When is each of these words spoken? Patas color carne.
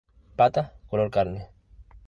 Patas 0.37 0.71
color 0.89 1.11
carne. 1.11 1.41